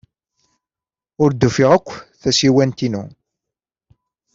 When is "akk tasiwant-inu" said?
1.77-3.03